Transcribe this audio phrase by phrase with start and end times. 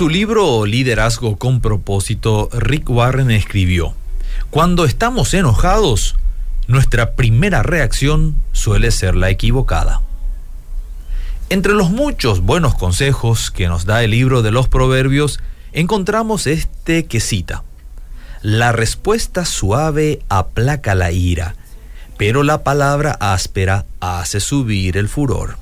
[0.00, 3.92] su libro Liderazgo con propósito, Rick Warren escribió,
[4.48, 6.16] Cuando estamos enojados,
[6.68, 10.00] nuestra primera reacción suele ser la equivocada.
[11.50, 15.38] Entre los muchos buenos consejos que nos da el libro de los Proverbios,
[15.74, 17.62] encontramos este que cita,
[18.40, 21.56] La respuesta suave aplaca la ira,
[22.16, 25.58] pero la palabra áspera hace subir el furor.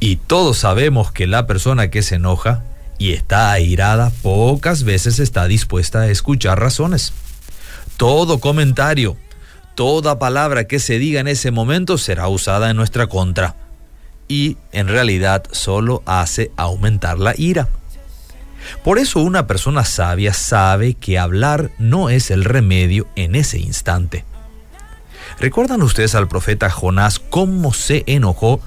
[0.00, 2.62] Y todos sabemos que la persona que se enoja
[2.98, 7.12] y está airada pocas veces está dispuesta a escuchar razones.
[7.96, 9.16] Todo comentario,
[9.74, 13.56] toda palabra que se diga en ese momento será usada en nuestra contra
[14.28, 17.68] y en realidad solo hace aumentar la ira.
[18.82, 24.24] Por eso una persona sabia sabe que hablar no es el remedio en ese instante.
[25.38, 28.60] ¿Recuerdan ustedes al profeta Jonás cómo se enojó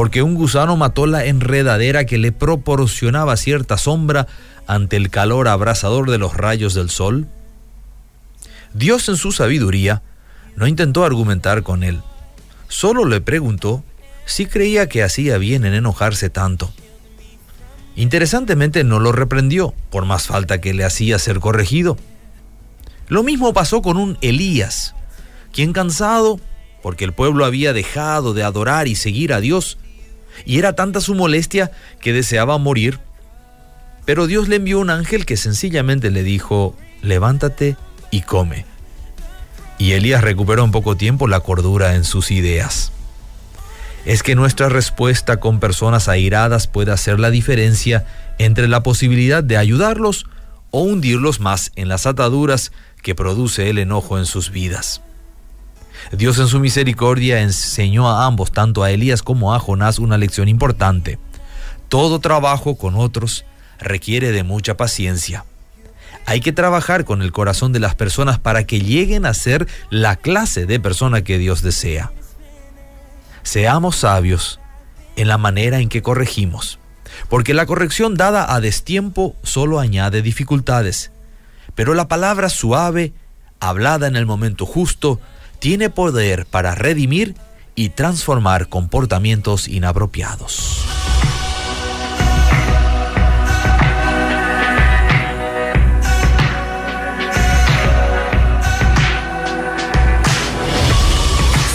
[0.00, 4.26] porque un gusano mató la enredadera que le proporcionaba cierta sombra
[4.66, 7.26] ante el calor abrasador de los rayos del sol?
[8.72, 10.00] Dios en su sabiduría
[10.56, 12.00] no intentó argumentar con él,
[12.66, 13.84] solo le preguntó
[14.24, 16.72] si creía que hacía bien en enojarse tanto.
[17.94, 21.98] Interesantemente no lo reprendió, por más falta que le hacía ser corregido.
[23.08, 24.94] Lo mismo pasó con un Elías,
[25.52, 26.40] quien cansado,
[26.82, 29.76] porque el pueblo había dejado de adorar y seguir a Dios,
[30.44, 32.98] y era tanta su molestia que deseaba morir.
[34.04, 37.76] Pero Dios le envió un ángel que sencillamente le dijo, levántate
[38.10, 38.64] y come.
[39.78, 42.92] Y Elías recuperó en poco tiempo la cordura en sus ideas.
[44.04, 48.06] Es que nuestra respuesta con personas airadas puede hacer la diferencia
[48.38, 50.26] entre la posibilidad de ayudarlos
[50.70, 55.02] o hundirlos más en las ataduras que produce el enojo en sus vidas.
[56.12, 60.48] Dios en su misericordia enseñó a ambos, tanto a Elías como a Jonás, una lección
[60.48, 61.18] importante.
[61.88, 63.44] Todo trabajo con otros
[63.78, 65.44] requiere de mucha paciencia.
[66.26, 70.16] Hay que trabajar con el corazón de las personas para que lleguen a ser la
[70.16, 72.12] clase de persona que Dios desea.
[73.42, 74.60] Seamos sabios
[75.16, 76.78] en la manera en que corregimos,
[77.28, 81.10] porque la corrección dada a destiempo solo añade dificultades,
[81.74, 83.12] pero la palabra suave,
[83.58, 85.20] hablada en el momento justo,
[85.60, 87.36] tiene poder para redimir
[87.76, 90.84] y transformar comportamientos inapropiados.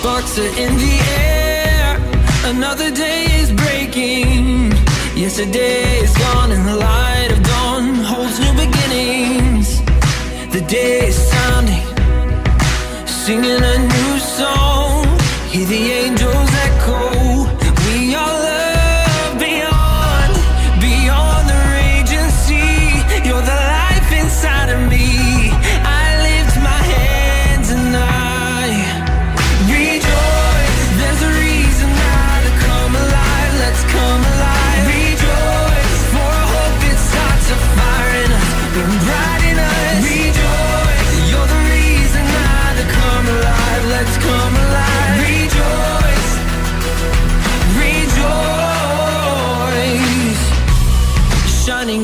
[0.00, 1.98] Sparks are in the air,
[2.46, 4.72] another day is breaking.
[5.14, 9.82] Yesterday is gone and the light of dawn holds new beginnings.
[10.52, 11.55] The day is sounding
[13.26, 15.04] singing a new song.
[15.50, 16.45] Hear the angels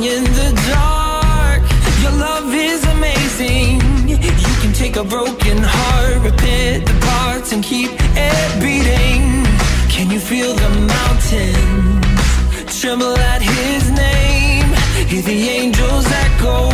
[0.04, 1.62] in the dark.
[2.02, 3.80] Your love is amazing.
[4.08, 9.44] You can take a broken heart, repair the parts, and keep it beating.
[9.88, 14.68] Can you feel the mountains tremble at His name?
[15.06, 16.70] Hear the angels echo.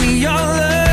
[0.00, 0.85] We are loved.